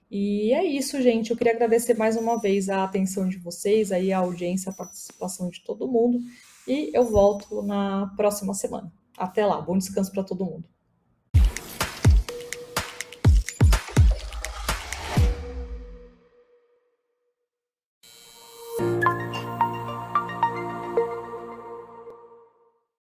E 0.10 0.54
é 0.54 0.64
isso, 0.64 1.02
gente. 1.02 1.32
Eu 1.32 1.38
queria 1.38 1.54
agradecer 1.54 1.96
mais 1.96 2.16
uma 2.18 2.40
vez 2.40 2.70
a 2.70 2.84
atenção 2.84 3.28
de 3.28 3.38
vocês, 3.38 3.92
aí 3.92 4.14
a 4.14 4.20
audiência, 4.20 4.70
a 4.70 4.76
participação 4.76 5.50
de 5.50 5.62
todo 5.64 5.88
mundo. 5.88 6.20
E 6.68 6.92
eu 6.94 7.06
volto 7.06 7.62
na 7.64 8.14
próxima 8.16 8.54
semana. 8.54 8.92
Até 9.18 9.46
lá. 9.46 9.60
Bom 9.60 9.78
descanso 9.78 10.12
para 10.12 10.24
todo 10.24 10.46
mundo. 10.46 10.66